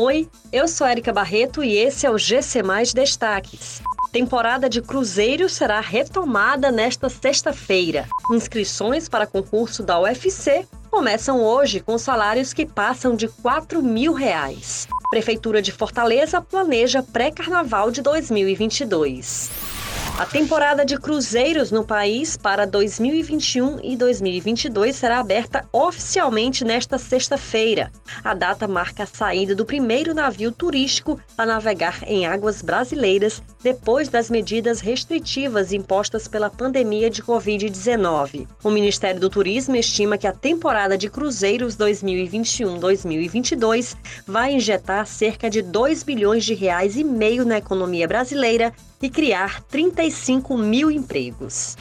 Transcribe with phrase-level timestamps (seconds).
[0.00, 3.82] Oi, eu sou Erika Barreto e esse é o GC Mais Destaques.
[4.12, 8.06] Temporada de Cruzeiro será retomada nesta sexta-feira.
[8.30, 14.86] Inscrições para concurso da UFC começam hoje com salários que passam de 4 mil reais.
[15.10, 19.50] Prefeitura de Fortaleza planeja pré-carnaval de 2022.
[20.18, 27.92] A temporada de cruzeiros no país para 2021 e 2022 será aberta oficialmente nesta sexta-feira.
[28.24, 34.08] A data marca a saída do primeiro navio turístico a navegar em águas brasileiras depois
[34.08, 38.48] das medidas restritivas impostas pela pandemia de Covid-19.
[38.64, 43.94] O Ministério do Turismo estima que a temporada de cruzeiros 2021-2022
[44.26, 49.62] vai injetar cerca de 2 bilhões de reais e meio na economia brasileira e criar
[50.08, 51.76] 35 mil empregos.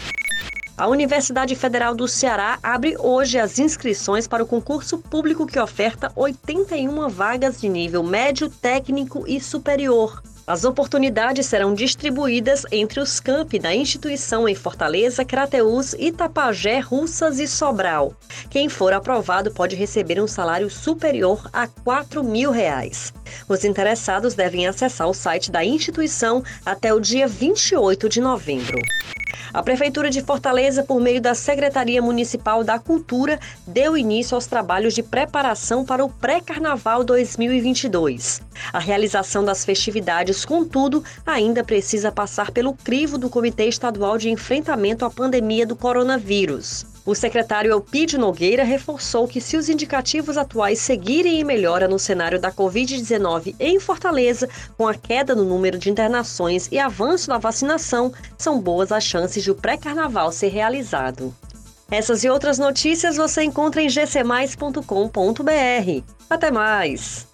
[0.77, 6.11] A Universidade Federal do Ceará abre hoje as inscrições para o concurso público que oferta
[6.15, 10.21] 81 vagas de nível médio, técnico e superior.
[10.47, 17.45] As oportunidades serão distribuídas entre os campi da instituição em Fortaleza, Crateús, Itapajé, Russas e
[17.45, 18.13] Sobral.
[18.49, 23.13] Quem for aprovado pode receber um salário superior a 4 mil reais.
[23.49, 28.79] Os interessados devem acessar o site da instituição até o dia 28 de novembro.
[29.53, 34.93] A Prefeitura de Fortaleza, por meio da Secretaria Municipal da Cultura, deu início aos trabalhos
[34.93, 38.41] de preparação para o pré-carnaval 2022.
[38.73, 45.05] A realização das festividades, contudo, ainda precisa passar pelo crivo do Comitê Estadual de Enfrentamento
[45.05, 46.96] à Pandemia do Coronavírus.
[47.07, 52.37] O secretário Elpidio Nogueira reforçou que se os indicativos atuais seguirem em melhora no cenário
[52.37, 58.11] da Covid-19 em Fortaleza, com a queda no número de internações e avanço da vacinação,
[58.37, 61.33] são boas as chances de o pré-carnaval ser realizado.
[61.89, 64.81] Essas e outras notícias você encontra em gcmais.com.br.
[66.29, 67.26] Até mais!